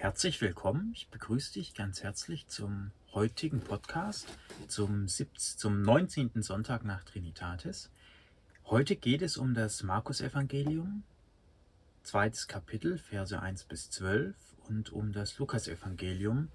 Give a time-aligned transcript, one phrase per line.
[0.00, 0.92] Herzlich willkommen.
[0.94, 4.26] Ich begrüße dich ganz herzlich zum heutigen Podcast,
[4.66, 6.40] zum, 17, zum 19.
[6.40, 7.90] Sonntag nach Trinitatis.
[8.64, 11.02] Heute geht es um das Markus-Evangelium,
[12.02, 14.34] zweites Kapitel, Verse 1 bis 12
[14.70, 16.48] und um das Lukas-Evangelium,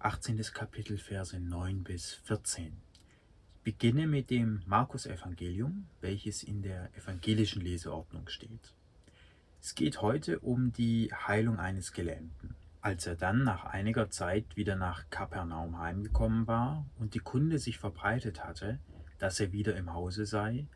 [0.00, 0.42] 18.
[0.52, 2.72] Kapitel, Verse 9 bis 14.
[3.54, 8.74] Ich beginne mit dem Markus-Evangelium, welches in der evangelischen Leseordnung steht.
[9.62, 12.56] Es geht heute um die Heilung eines Gelähmten.
[12.84, 17.78] Als er dann nach einiger Zeit wieder nach Kapernaum heimgekommen war und die Kunde sich
[17.78, 18.78] verbreitet hatte,
[19.18, 20.66] dass er wieder im Hause sei,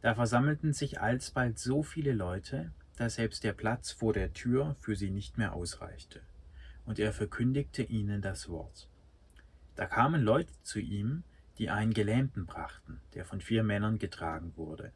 [0.00, 4.96] da versammelten sich alsbald so viele Leute, dass selbst der Platz vor der Tür für
[4.96, 6.22] sie nicht mehr ausreichte.
[6.86, 8.88] Und er verkündigte ihnen das Wort.
[9.76, 11.24] Da kamen Leute zu ihm,
[11.58, 14.92] die einen Gelähmten brachten, der von vier Männern getragen wurde.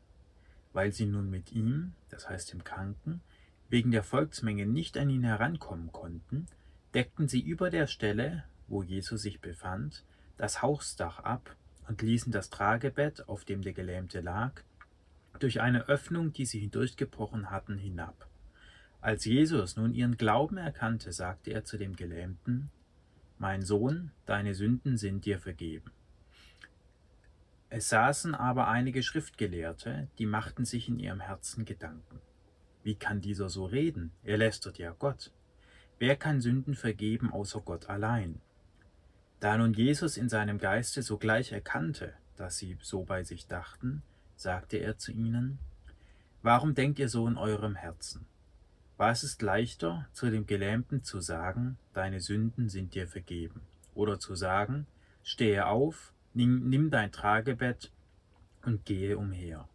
[0.72, 3.20] Weil sie nun mit ihm, das heißt dem Kranken,
[3.68, 6.46] wegen der Volksmenge nicht an ihn herankommen konnten,
[6.94, 10.04] deckten sie über der Stelle, wo Jesus sich befand,
[10.36, 11.56] das Hausdach ab
[11.88, 14.62] und ließen das Tragebett, auf dem der Gelähmte lag,
[15.38, 18.28] durch eine Öffnung, die sie hindurchgebrochen hatten, hinab.
[19.00, 22.70] Als Jesus nun ihren Glauben erkannte, sagte er zu dem Gelähmten,
[23.38, 25.90] Mein Sohn, deine Sünden sind dir vergeben.
[27.68, 32.20] Es saßen aber einige Schriftgelehrte, die machten sich in ihrem Herzen Gedanken.
[32.84, 34.12] Wie kann dieser so reden?
[34.22, 35.32] Er lästert ja Gott.
[35.98, 38.40] Wer kann Sünden vergeben außer Gott allein?
[39.40, 44.02] Da nun Jesus in seinem Geiste sogleich erkannte, dass sie so bei sich dachten,
[44.36, 45.58] sagte er zu ihnen,
[46.42, 48.26] Warum denkt ihr so in eurem Herzen?
[48.96, 53.62] Was ist leichter, zu dem Gelähmten zu sagen, deine Sünden sind dir vergeben,
[53.94, 54.86] oder zu sagen,
[55.22, 57.90] stehe auf, nimm, nimm dein Tragebett
[58.62, 59.68] und gehe umher.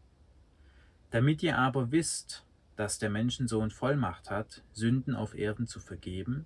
[1.12, 2.46] Damit ihr aber wisst,
[2.80, 6.46] dass der Menschensohn Vollmacht hat, Sünden auf Erden zu vergeben.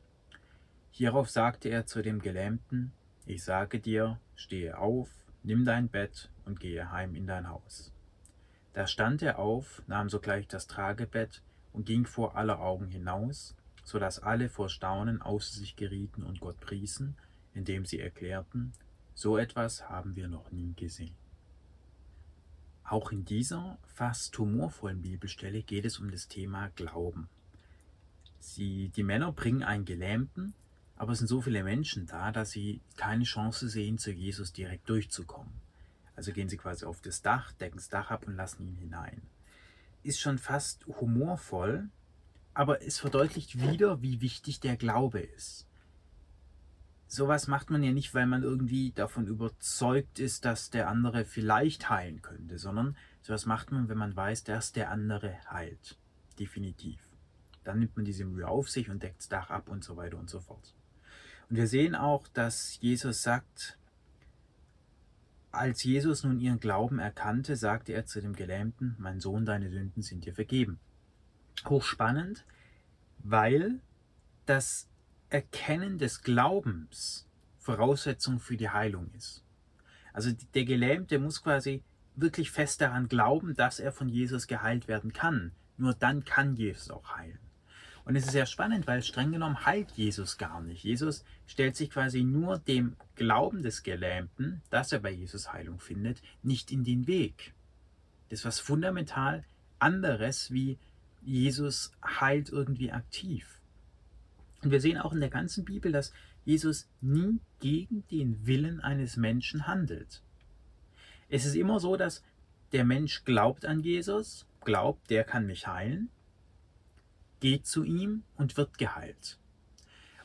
[0.89, 2.91] Hierauf sagte er zu dem Gelähmten,
[3.27, 5.11] ich sage dir, stehe auf,
[5.43, 7.93] nimm dein Bett und gehe heim in dein Haus.
[8.73, 13.99] Da stand er auf, nahm sogleich das Tragebett und ging vor aller Augen hinaus, so
[13.99, 17.15] dass alle vor Staunen außer sich gerieten und Gott priesen,
[17.53, 18.73] indem sie erklärten,
[19.13, 21.13] so etwas haben wir noch nie gesehen.
[22.93, 27.27] Auch in dieser fast humorvollen Bibelstelle geht es um das Thema Glauben.
[28.39, 30.53] Sie, die Männer bringen einen Gelähmten,
[30.95, 34.87] aber es sind so viele Menschen da, dass sie keine Chance sehen, zu Jesus direkt
[34.87, 35.51] durchzukommen.
[36.15, 39.23] Also gehen sie quasi auf das Dach, decken das Dach ab und lassen ihn hinein.
[40.03, 41.89] Ist schon fast humorvoll,
[42.53, 45.65] aber es verdeutlicht wieder, wie wichtig der Glaube ist
[47.13, 51.89] sowas macht man ja nicht, weil man irgendwie davon überzeugt ist, dass der andere vielleicht
[51.89, 55.97] heilen könnte, sondern sowas macht man, wenn man weiß, dass der andere heilt.
[56.39, 56.99] Definitiv.
[57.63, 60.17] Dann nimmt man diese Mühe auf sich und deckt das Dach ab und so weiter
[60.17, 60.73] und so fort.
[61.49, 63.77] Und wir sehen auch, dass Jesus sagt,
[65.51, 70.01] als Jesus nun ihren Glauben erkannte, sagte er zu dem Gelähmten, mein Sohn, deine Sünden
[70.01, 70.79] sind dir vergeben.
[71.65, 72.43] Hochspannend,
[73.19, 73.79] weil
[74.47, 74.89] das
[75.33, 77.27] Erkennen des Glaubens
[77.57, 79.43] Voraussetzung für die Heilung ist.
[80.13, 81.81] Also der Gelähmte muss quasi
[82.15, 85.51] wirklich fest daran glauben, dass er von Jesus geheilt werden kann.
[85.75, 87.39] Nur dann kann Jesus auch heilen.
[88.05, 90.83] Und es ist sehr spannend, weil streng genommen heilt Jesus gar nicht.
[90.83, 96.21] Jesus stellt sich quasi nur dem Glauben des Gelähmten, dass er bei Jesus Heilung findet,
[96.43, 97.53] nicht in den Weg.
[98.29, 99.43] Das ist was fundamental
[99.79, 100.77] anderes, wie
[101.23, 103.47] Jesus heilt irgendwie aktiv.
[104.63, 106.13] Und wir sehen auch in der ganzen Bibel, dass
[106.45, 110.21] Jesus nie gegen den Willen eines Menschen handelt.
[111.29, 112.23] Es ist immer so, dass
[112.71, 116.09] der Mensch glaubt an Jesus, glaubt, der kann mich heilen,
[117.39, 119.37] geht zu ihm und wird geheilt.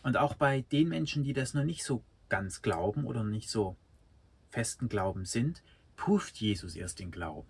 [0.02, 3.76] Und auch bei den Menschen, die das noch nicht so ganz glauben oder nicht so
[4.50, 5.62] festen Glauben sind,
[5.96, 7.48] prüft Jesus erst den Glauben.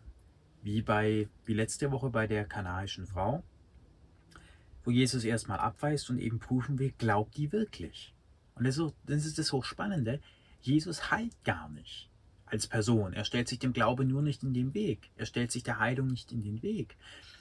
[0.62, 3.44] Wie bei, wie letzte Woche bei der kanaischen Frau
[4.84, 8.14] wo Jesus erstmal abweist und eben prüfen will, glaubt die wirklich?
[8.54, 8.78] Und das
[9.26, 10.20] ist, das Hochspannende.
[10.60, 12.08] Jesus heilt gar nicht
[12.46, 13.12] als Person.
[13.12, 15.10] Er stellt sich dem Glaube nur nicht in den Weg.
[15.16, 16.96] Er stellt sich der Heilung nicht in den Weg.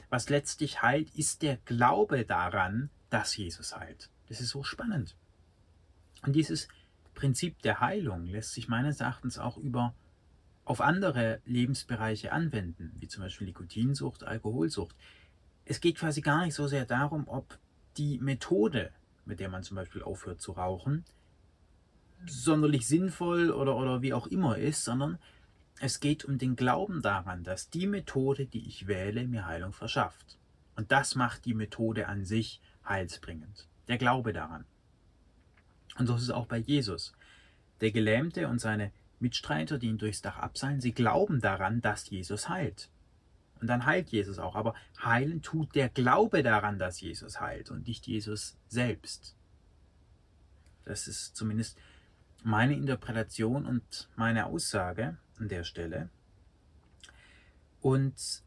[0.10, 4.10] Was letztlich heilt, ist der Glaube daran, dass Jesus heilt.
[4.30, 5.16] Das ist so spannend.
[6.24, 6.68] Und dieses
[7.16, 9.94] Prinzip der Heilung lässt sich meines Erachtens auch über
[10.66, 14.96] auf andere Lebensbereiche anwenden, wie zum Beispiel Nikotinsucht, Alkoholsucht
[15.70, 17.58] es geht quasi gar nicht so sehr darum, ob
[17.98, 18.92] die Methode,
[19.26, 21.04] mit der man zum Beispiel aufhört zu rauchen,
[22.26, 25.20] sonderlich sinnvoll oder, oder wie auch immer ist, sondern
[25.80, 30.40] es geht um den Glauben daran, dass die Methode, die ich wähle, mir Heilung verschafft.
[30.76, 33.68] Und das macht die Methode an sich heilsbringend.
[33.88, 34.66] Der Glaube daran.
[35.98, 37.14] Und so ist es auch bei Jesus.
[37.82, 42.50] Der Gelähmte und seine Mitstreiter, die ihn durchs Dach abseilen, sie glauben daran, dass Jesus
[42.50, 42.90] heilt.
[43.62, 44.56] Und dann heilt Jesus auch.
[44.56, 44.74] Aber
[45.04, 49.36] heilen tut der Glaube daran, dass Jesus heilt und nicht Jesus selbst.
[50.86, 51.78] Das ist zumindest
[52.44, 56.10] meine Interpretation und meine Aussage an der Stelle.
[57.82, 58.44] Und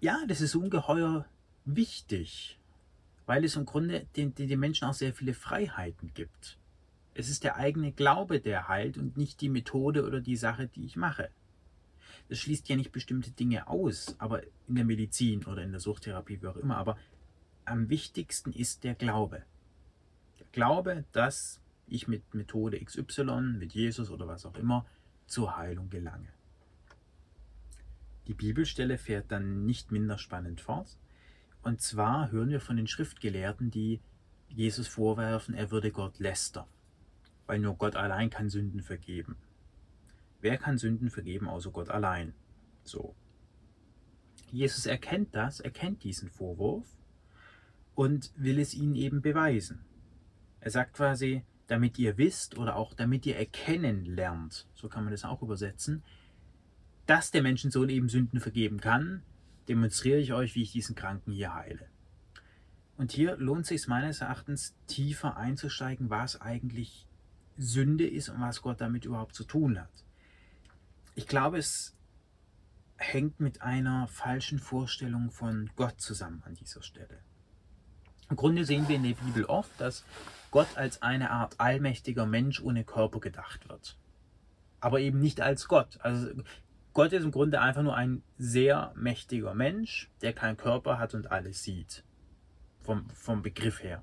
[0.00, 1.26] ja, das ist ungeheuer
[1.64, 2.58] wichtig,
[3.26, 6.58] weil es im Grunde den, den Menschen auch sehr viele Freiheiten gibt.
[7.14, 10.84] Es ist der eigene Glaube, der heilt und nicht die Methode oder die Sache, die
[10.84, 11.30] ich mache.
[12.28, 16.40] Das schließt ja nicht bestimmte Dinge aus, aber in der Medizin oder in der Suchttherapie,
[16.40, 16.76] wie auch immer.
[16.76, 16.96] Aber
[17.64, 19.42] am wichtigsten ist der Glaube.
[20.38, 24.86] Der Glaube, dass ich mit Methode XY, mit Jesus oder was auch immer,
[25.26, 26.28] zur Heilung gelange.
[28.26, 30.98] Die Bibelstelle fährt dann nicht minder spannend fort.
[31.62, 34.00] Und zwar hören wir von den Schriftgelehrten, die
[34.48, 36.66] Jesus vorwerfen, er würde Gott lästern,
[37.46, 39.36] weil nur Gott allein kann Sünden vergeben.
[40.42, 42.34] Wer kann Sünden vergeben außer Gott allein?
[42.82, 43.14] So.
[44.50, 46.86] Jesus erkennt das, erkennt diesen Vorwurf
[47.94, 49.84] und will es ihnen eben beweisen.
[50.58, 55.12] Er sagt quasi, damit ihr wisst oder auch damit ihr erkennen lernt, so kann man
[55.12, 56.02] das auch übersetzen,
[57.06, 59.22] dass der Menschensohn eben Sünden vergeben kann,
[59.68, 61.86] demonstriere ich euch, wie ich diesen Kranken hier heile.
[62.96, 67.06] Und hier lohnt es sich meines Erachtens tiefer einzusteigen, was eigentlich
[67.56, 70.04] Sünde ist und was Gott damit überhaupt zu tun hat
[71.14, 71.94] ich glaube, es
[72.96, 77.18] hängt mit einer falschen Vorstellung von Gott zusammen an dieser Stelle.
[78.30, 80.04] Im Grunde sehen wir in der Bibel oft, dass
[80.50, 83.98] Gott als eine Art allmächtiger Mensch ohne Körper gedacht wird.
[84.80, 85.98] Aber eben nicht als Gott.
[86.00, 86.28] Also
[86.92, 91.30] Gott ist im Grunde einfach nur ein sehr mächtiger Mensch, der keinen Körper hat und
[91.30, 92.04] alles sieht.
[92.80, 94.02] Vom, vom Begriff her.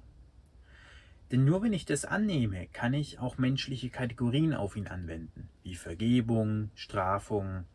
[1.31, 5.75] Denn nur wenn ich das annehme, kann ich auch menschliche Kategorien auf ihn anwenden, wie
[5.75, 7.65] Vergebung, Strafung,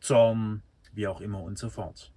[0.00, 0.62] Zorn,
[0.94, 2.12] wie auch immer und so fort.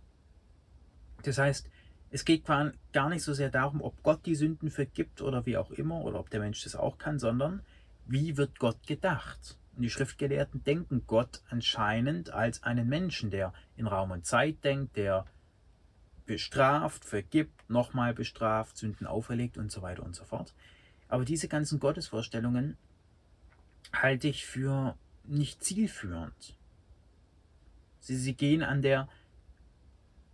[1.23, 1.69] Das heißt,
[2.11, 5.71] es geht gar nicht so sehr darum, ob Gott die Sünden vergibt oder wie auch
[5.71, 7.61] immer, oder ob der Mensch das auch kann, sondern
[8.05, 9.57] wie wird Gott gedacht?
[9.75, 14.95] Und die Schriftgelehrten denken Gott anscheinend als einen Menschen, der in Raum und Zeit denkt,
[14.95, 15.25] der
[16.25, 20.53] bestraft, vergibt, nochmal bestraft, Sünden auferlegt und so weiter und so fort.
[21.07, 22.77] Aber diese ganzen Gottesvorstellungen
[23.93, 26.55] halte ich für nicht zielführend.
[27.99, 29.07] Sie, sie gehen an der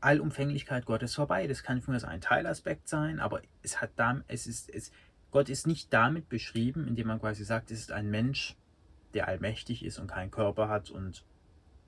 [0.01, 1.47] Allumfänglichkeit Gottes vorbei.
[1.47, 4.91] Das kann für mich ein Teilaspekt sein, aber es hat damit, es ist, es,
[5.31, 8.55] Gott ist nicht damit beschrieben, indem man quasi sagt, es ist ein Mensch,
[9.13, 11.23] der allmächtig ist und keinen Körper hat und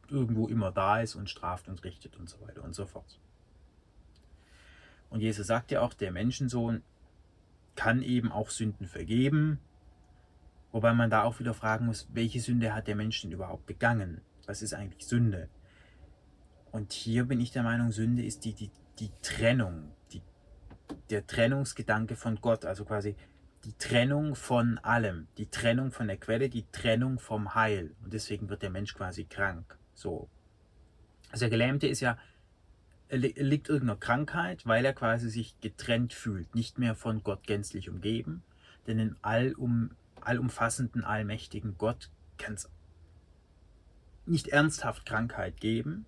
[0.10, 3.20] irgendwo immer da ist und straft und richtet und so weiter und so fort.
[5.09, 6.83] Und Jesus sagt ja auch, der Menschensohn
[7.75, 9.59] kann eben auch Sünden vergeben.
[10.71, 14.21] Wobei man da auch wieder fragen muss, welche Sünde hat der Mensch denn überhaupt begangen?
[14.45, 15.50] Was ist eigentlich Sünde?
[16.71, 20.21] Und hier bin ich der Meinung, Sünde ist die, die, die Trennung, die,
[21.09, 23.15] der Trennungsgedanke von Gott, also quasi
[23.63, 27.95] die Trennung von allem, die Trennung von der Quelle, die Trennung vom Heil.
[28.04, 29.77] Und deswegen wird der Mensch quasi krank.
[29.94, 30.30] So.
[31.31, 32.18] Also der Gelähmte ist ja
[33.09, 38.44] liegt irgendeiner Krankheit, weil er quasi sich getrennt fühlt, nicht mehr von Gott gänzlich umgeben.
[38.86, 42.69] Denn den allum, allumfassenden, allmächtigen Gott kann es
[44.26, 46.06] nicht ernsthaft Krankheit geben.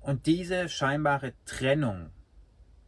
[0.00, 2.10] Und diese scheinbare Trennung,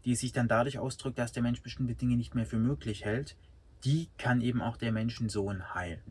[0.05, 3.37] die sich dann dadurch ausdrückt, dass der Mensch bestimmte Dinge nicht mehr für möglich hält,
[3.85, 6.03] die kann eben auch der Menschensohn heilen.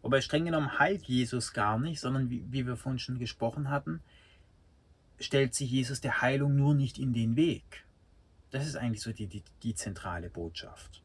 [0.00, 4.00] Wobei streng genommen heilt Jesus gar nicht, sondern wie, wie wir vorhin schon gesprochen hatten,
[5.18, 7.84] stellt sich Jesus der Heilung nur nicht in den Weg.
[8.50, 11.02] Das ist eigentlich so die, die, die zentrale Botschaft.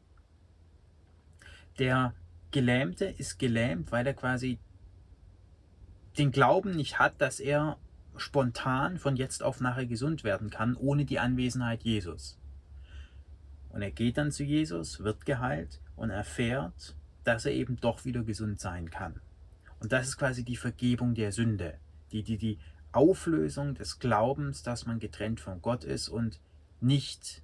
[1.78, 2.14] Der
[2.50, 4.58] Gelähmte ist gelähmt, weil er quasi
[6.18, 7.78] den Glauben nicht hat, dass er
[8.16, 12.38] spontan von jetzt auf nachher gesund werden kann, ohne die Anwesenheit Jesus.
[13.70, 18.22] Und er geht dann zu Jesus, wird geheilt und erfährt, dass er eben doch wieder
[18.22, 19.20] gesund sein kann.
[19.80, 21.78] Und das ist quasi die Vergebung der Sünde,
[22.12, 22.58] die, die, die
[22.92, 26.38] Auflösung des Glaubens, dass man getrennt von Gott ist und
[26.80, 27.42] nicht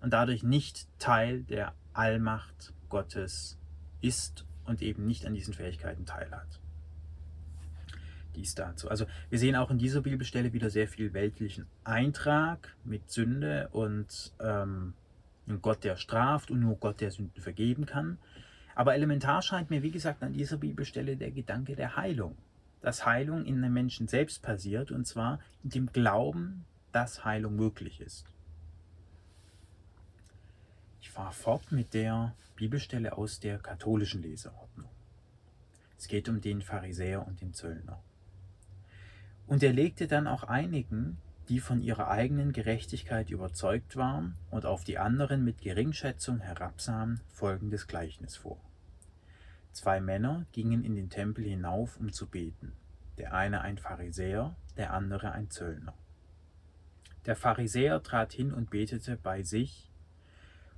[0.00, 3.58] und dadurch nicht Teil der Allmacht Gottes
[4.00, 6.60] ist und eben nicht an diesen Fähigkeiten teilhat.
[8.34, 8.90] Dies dazu.
[8.90, 14.34] Also wir sehen auch in dieser Bibelstelle wieder sehr viel weltlichen Eintrag mit Sünde und
[14.40, 14.92] ähm,
[15.62, 18.18] Gott, der straft und nur Gott, der Sünden vergeben kann.
[18.74, 22.36] Aber elementar scheint mir, wie gesagt, an dieser Bibelstelle der Gedanke der Heilung
[22.86, 28.00] dass Heilung in den Menschen selbst passiert, und zwar in dem Glauben, dass Heilung möglich
[28.00, 28.26] ist.
[31.00, 34.88] Ich fahre fort mit der Bibelstelle aus der katholischen Leseordnung.
[35.98, 38.00] Es geht um den Pharisäer und den Zöllner.
[39.48, 44.84] Und er legte dann auch einigen, die von ihrer eigenen Gerechtigkeit überzeugt waren und auf
[44.84, 48.60] die anderen mit Geringschätzung herabsahen, folgendes Gleichnis vor.
[49.76, 52.72] Zwei Männer gingen in den Tempel hinauf, um zu beten,
[53.18, 55.92] der eine ein Pharisäer, der andere ein Zöllner.
[57.26, 59.92] Der Pharisäer trat hin und betete bei sich,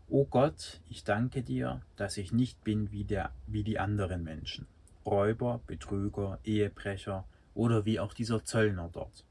[0.09, 4.67] O Gott, ich danke dir, dass ich nicht bin wie, der, wie die anderen Menschen,
[5.07, 7.25] Räuber, Betrüger, Ehebrecher
[7.55, 9.25] oder wie auch dieser Zöllner dort.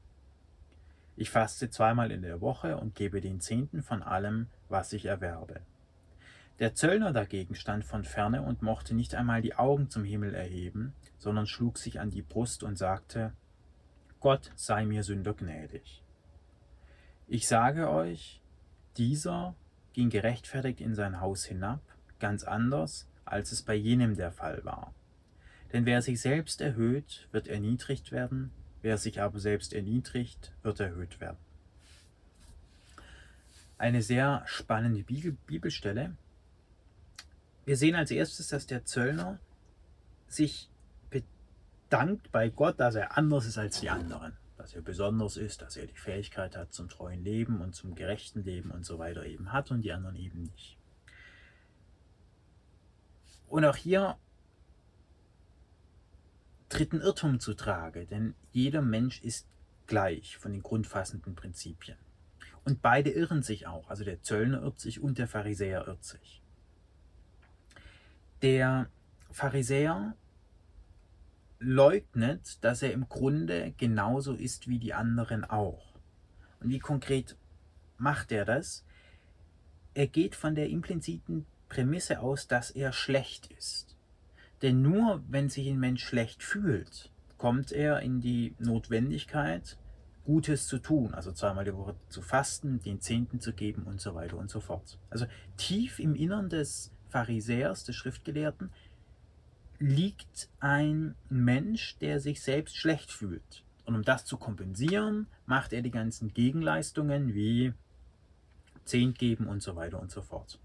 [1.14, 5.60] Ich faste zweimal in der Woche und gebe den Zehnten von allem, was ich erwerbe.
[6.58, 10.94] Der Zöllner dagegen stand von ferne und mochte nicht einmal die Augen zum Himmel erheben,
[11.18, 13.32] sondern schlug sich an die Brust und sagte,
[14.20, 16.02] Gott sei mir Sünder gnädig.
[17.28, 18.42] Ich sage euch,
[18.96, 19.54] dieser
[19.92, 21.80] ging gerechtfertigt in sein Haus hinab,
[22.18, 24.92] ganz anders, als es bei jenem der Fall war.
[25.72, 28.50] Denn wer sich selbst erhöht, wird erniedrigt werden,
[28.80, 31.38] Wer sich aber selbst erniedrigt, wird erhöht werden.
[33.76, 36.16] Eine sehr spannende Bibelstelle.
[37.68, 39.38] Wir sehen als erstes, dass der Zöllner
[40.26, 40.70] sich
[41.10, 45.76] bedankt bei Gott, dass er anders ist als die anderen, dass er besonders ist, dass
[45.76, 49.52] er die Fähigkeit hat zum treuen Leben und zum gerechten Leben und so weiter eben
[49.52, 50.78] hat und die anderen eben nicht.
[53.48, 54.16] Und auch hier
[56.70, 59.46] tritt ein Irrtum zutrage, denn jeder Mensch ist
[59.86, 61.98] gleich von den grundfassenden Prinzipien.
[62.64, 66.37] Und beide irren sich auch, also der Zöllner irrt sich und der Pharisäer irrt sich.
[68.42, 68.88] Der
[69.30, 70.14] Pharisäer
[71.58, 75.94] leugnet, dass er im Grunde genauso ist wie die anderen auch.
[76.60, 77.36] Und wie konkret
[77.96, 78.84] macht er das?
[79.94, 83.96] Er geht von der impliziten Prämisse aus, dass er schlecht ist.
[84.62, 89.76] Denn nur wenn sich ein Mensch schlecht fühlt, kommt er in die Notwendigkeit,
[90.24, 94.14] Gutes zu tun, also zweimal die Woche zu fasten, den Zehnten zu geben und so
[94.14, 94.98] weiter und so fort.
[95.08, 95.26] Also
[95.56, 98.70] tief im Innern des Pharisäers, des Schriftgelehrten,
[99.78, 103.64] liegt ein Mensch, der sich selbst schlecht fühlt.
[103.84, 107.72] Und um das zu kompensieren, macht er die ganzen Gegenleistungen wie
[108.84, 110.58] Zehnt geben und so weiter und so fort.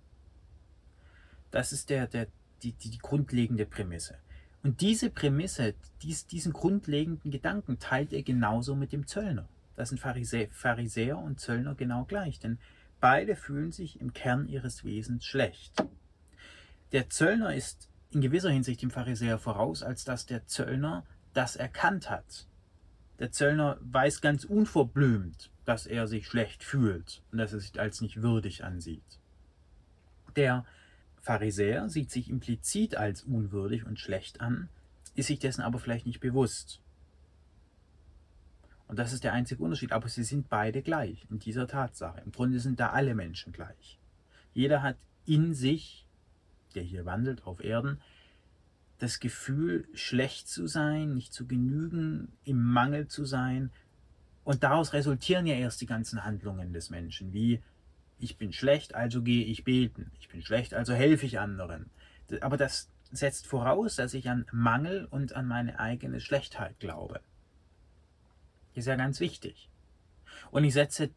[1.51, 2.27] Das ist der, der
[2.63, 4.17] die, die, grundlegende Prämisse.
[4.63, 9.47] Und diese Prämisse, dies, diesen grundlegenden Gedanken teilt er genauso mit dem Zöllner.
[9.75, 12.59] Das sind Pharisä Pharisäer und Zöllner genau gleich, denn
[13.01, 15.83] beide fühlen sich im Kern ihres Wesens schlecht.
[16.93, 22.09] Der Zöllner ist in gewisser Hinsicht dem Pharisäer voraus, als dass der Zöllner das erkannt
[22.09, 22.47] hat.
[23.19, 28.01] Der Zöllner weiß ganz unverblümt, dass er sich schlecht fühlt und dass er sich als
[28.01, 29.19] nicht würdig ansieht.
[30.35, 30.65] Der
[31.21, 34.69] Pharisäer sieht sich implizit als unwürdig und schlecht an,
[35.15, 36.79] ist sich dessen aber vielleicht nicht bewusst.
[38.87, 39.91] Und das ist der einzige Unterschied.
[39.91, 42.21] Aber sie sind beide gleich in dieser Tatsache.
[42.23, 43.97] Im Grunde sind da alle Menschen gleich.
[44.53, 46.02] Jeder hat in sich,
[46.73, 47.99] der hier wandelt auf Erden,
[48.99, 53.71] das Gefühl, schlecht zu sein, nicht zu genügen, im Mangel zu sein.
[54.43, 57.61] Und daraus resultieren ja erst die ganzen Handlungen des Menschen, wie
[58.19, 60.11] ich bin schlecht, also gehe ich beten.
[60.19, 61.89] Ich bin schlecht, also helfe ich anderen.
[62.41, 67.19] Aber das setzt voraus, dass ich an Mangel und an meine eigene Schlechtheit glaube.
[68.73, 69.69] Ist ja ganz wichtig.
[70.51, 71.09] Und ich setze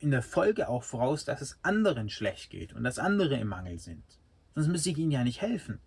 [0.00, 3.78] in der Folge auch voraus, dass es anderen schlecht geht und dass andere im Mangel
[3.78, 4.02] sind.
[4.54, 5.78] Sonst müsste ich ihnen ja nicht helfen.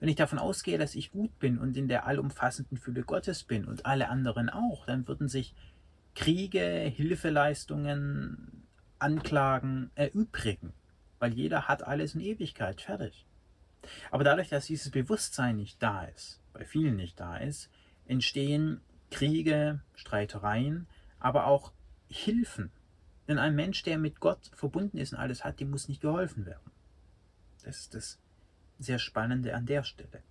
[0.00, 3.64] Wenn ich davon ausgehe, dass ich gut bin und in der allumfassenden Fülle Gottes bin
[3.64, 5.54] und alle anderen auch, dann würden sich
[6.14, 6.60] Kriege,
[6.94, 8.64] Hilfeleistungen,
[8.98, 10.72] Anklagen erübrigen,
[11.18, 13.26] weil jeder hat alles in Ewigkeit fertig.
[14.10, 17.68] Aber dadurch, dass dieses Bewusstsein nicht da ist, bei vielen nicht da ist,
[18.06, 18.80] entstehen
[19.10, 20.86] Kriege, Streitereien,
[21.18, 21.72] aber auch
[22.08, 22.70] Hilfen.
[23.26, 26.46] Denn ein Mensch, der mit Gott verbunden ist und alles hat, dem muss nicht geholfen
[26.46, 26.71] werden.
[27.62, 28.18] Das ist das
[28.78, 30.22] sehr Spannende an der Stelle.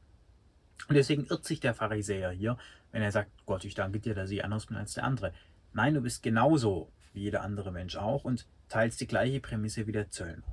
[0.88, 2.58] Und deswegen irrt sich der Pharisäer hier,
[2.92, 5.34] wenn er sagt, Gott, ich danke dir, dass ich anders bin als der andere.
[5.74, 9.92] Nein, du bist genauso wie jeder andere Mensch auch und teils die gleiche Prämisse wie
[9.92, 10.44] der Zöllner.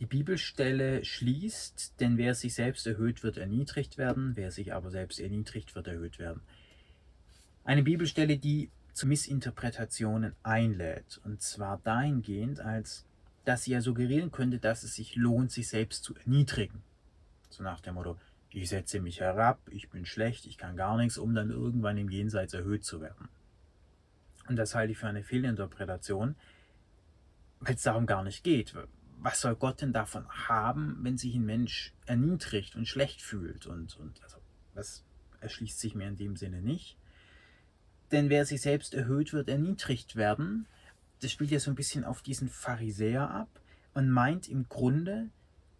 [0.00, 5.20] Die Bibelstelle schließt, denn wer sich selbst erhöht, wird erniedrigt werden, wer sich aber selbst
[5.20, 6.42] erniedrigt, wird erhöht werden.
[7.64, 13.06] Eine Bibelstelle, die zu Missinterpretationen einlädt, und zwar dahingehend, als
[13.64, 16.82] sie ja suggerieren könnte, dass es sich lohnt, sich selbst zu erniedrigen.
[17.50, 18.18] So nach dem Motto,
[18.50, 22.08] ich setze mich herab, ich bin schlecht, ich kann gar nichts, um dann irgendwann im
[22.08, 23.28] Jenseits erhöht zu werden.
[24.48, 26.36] Und das halte ich für eine Fehlinterpretation,
[27.60, 28.74] weil es darum gar nicht geht.
[29.18, 33.66] was soll Gott denn davon haben, wenn sich ein Mensch erniedrigt und schlecht fühlt?
[33.66, 34.36] Und, und also,
[34.74, 35.02] das
[35.40, 36.98] erschließt sich mir in dem Sinne nicht.
[38.12, 40.66] Denn wer sich selbst erhöht, wird erniedrigt werden.
[41.24, 43.48] Das spielt ja so ein bisschen auf diesen Pharisäer ab
[43.94, 45.30] und meint im Grunde,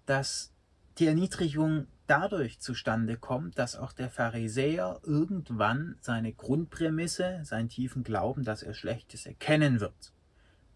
[0.07, 0.55] dass
[0.97, 8.43] die Erniedrigung dadurch zustande kommt, dass auch der Pharisäer irgendwann seine Grundprämisse, seinen tiefen Glauben,
[8.43, 10.15] dass er schlecht ist, erkennen wird.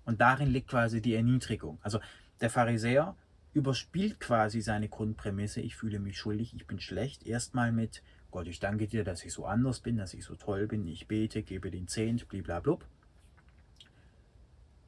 [0.04, 1.78] Und darin liegt quasi die Erniedrigung.
[1.80, 1.98] Also
[2.42, 3.16] der Pharisäer
[3.54, 8.60] überspielt quasi seine Grundprämisse, ich fühle mich schuldig, ich bin schlecht, erstmal mit Gott, ich
[8.60, 11.70] danke dir, dass ich so anders bin, dass ich so toll bin, ich bete, gebe
[11.70, 12.84] den Zehnt, bliblablub.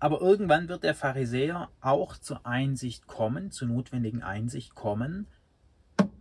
[0.01, 5.27] Aber irgendwann wird der Pharisäer auch zur Einsicht kommen, zur notwendigen Einsicht kommen,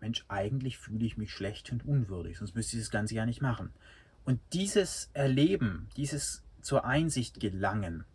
[0.02, 3.42] Mensch, eigentlich fühle ich mich schlecht und unwürdig, sonst müsste ich das Ganze ja nicht
[3.42, 3.72] machen.
[4.26, 8.06] Und dieses Erleben, dieses zur Einsicht gelangen,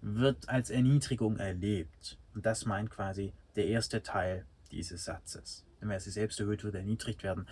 [0.00, 2.18] wird als Erniedrigung erlebt.
[2.34, 5.64] Und das meint quasi der erste Teil dieses Satzes.
[5.80, 7.46] Denn wer sich selbst erhöht, wird erniedrigt werden.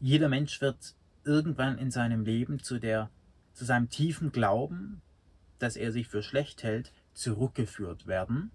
[0.00, 3.10] Jeder Mensch wird irgendwann in seinem Leben zu, der,
[3.54, 5.00] zu seinem tiefen Glauben,
[5.58, 8.50] dass er sich für schlecht hält, zurückgeführt werden.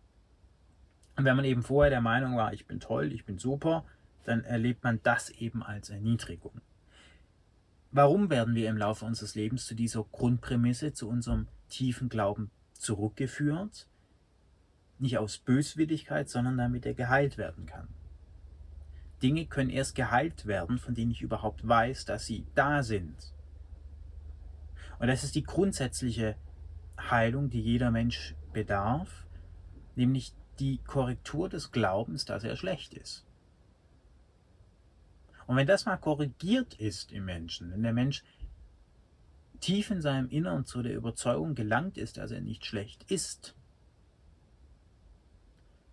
[1.15, 3.85] Und wenn man eben vorher der Meinung war, ich bin toll, ich bin super,
[4.25, 6.61] dann erlebt man das eben als Erniedrigung.
[7.91, 13.87] Warum werden wir im Laufe unseres Lebens zu dieser Grundprämisse, zu unserem tiefen Glauben zurückgeführt?
[14.99, 17.87] Nicht aus Böswilligkeit, sondern damit er geheilt werden kann.
[19.23, 23.33] Dinge können erst geheilt werden, von denen ich überhaupt weiß, dass sie da sind.
[24.99, 26.35] Und das ist die grundsätzliche
[26.99, 29.25] Heilung, die jeder Mensch bedarf,
[29.95, 33.25] nämlich die Korrektur des Glaubens, dass er schlecht ist.
[35.47, 38.23] Und wenn das mal korrigiert ist im Menschen, wenn der Mensch
[39.59, 43.55] tief in seinem Innern zu der Überzeugung gelangt ist, dass er nicht schlecht ist,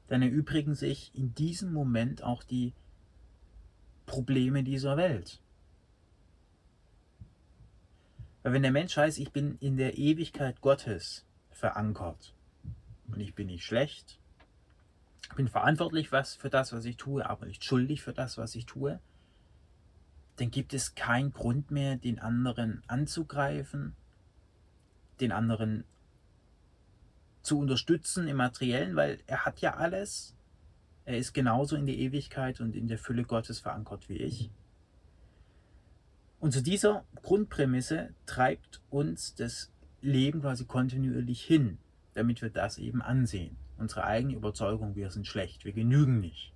[0.08, 2.74] dann erübrigen sich in diesem Moment auch die
[4.04, 5.40] Probleme dieser Welt.
[8.46, 12.32] Weil wenn der Mensch weiß, ich bin in der Ewigkeit Gottes verankert
[13.08, 14.20] und ich bin nicht schlecht,
[15.34, 18.64] bin verantwortlich was für das, was ich tue, aber nicht schuldig für das, was ich
[18.64, 19.00] tue,
[20.36, 23.96] dann gibt es keinen Grund mehr, den anderen anzugreifen,
[25.18, 25.82] den anderen
[27.42, 30.36] zu unterstützen im materiellen, weil er hat ja alles.
[31.04, 34.50] Er ist genauso in der Ewigkeit und in der Fülle Gottes verankert wie ich.
[36.38, 41.78] Und zu dieser Grundprämisse treibt uns das Leben quasi kontinuierlich hin,
[42.14, 43.56] damit wir das eben ansehen.
[43.78, 46.52] Unsere eigene Überzeugung, wir sind schlecht, wir genügen nicht.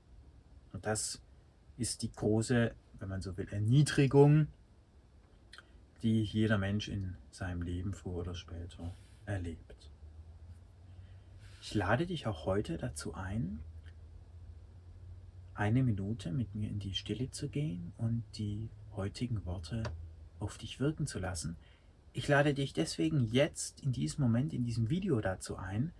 [0.72, 1.20] Und das
[1.76, 4.46] ist die große wenn man so will, Erniedrigung,
[6.02, 8.94] die jeder Mensch in seinem Leben früher oder später
[9.26, 9.90] erlebt.
[11.62, 13.60] Ich lade dich auch heute dazu ein,
[15.54, 19.82] eine Minute mit mir in die Stille zu gehen und die heutigen Worte
[20.38, 21.56] auf dich wirken zu lassen.
[22.12, 25.92] Ich lade dich deswegen jetzt in diesem Moment, in diesem Video dazu ein,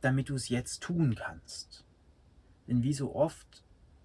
[0.00, 1.84] damit du es jetzt tun kannst.
[2.66, 3.62] Denn wie so oft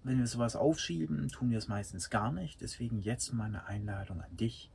[0.08, 2.60] wenn wir sowas aufschieben, tun wir es meistens gar nicht.
[2.60, 4.70] Deswegen jetzt meine Einladung an dich,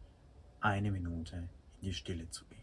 [0.61, 1.49] eine Minute
[1.81, 2.62] in die Stille zu gehen.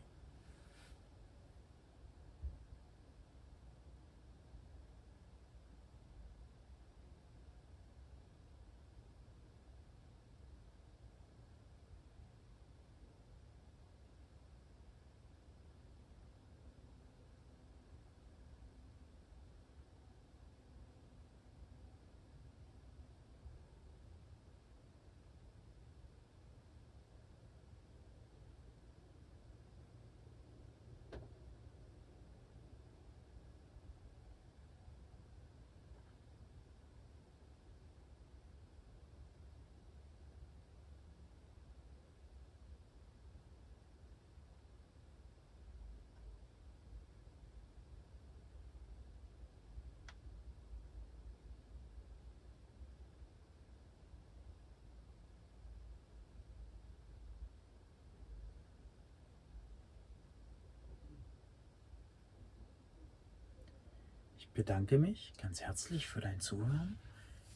[64.55, 66.99] Bedanke mich ganz herzlich für dein Zuhören,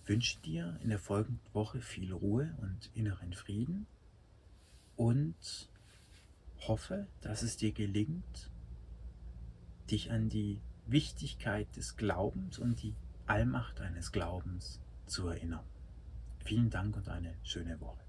[0.07, 3.87] wünsche dir in der folgenden Woche viel Ruhe und inneren Frieden
[4.97, 5.69] und
[6.69, 8.51] hoffe, dass es dir gelingt,
[9.91, 12.95] dich an die Wichtigkeit des Glaubens und die
[13.27, 15.65] Allmacht eines Glaubens zu erinnern.
[16.45, 18.04] Vielen Dank und eine schöne Woche.